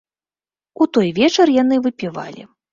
У 0.81 0.87
той 0.97 1.13
вечар 1.19 1.47
яны 1.61 1.75
выпівалі. 1.87 2.51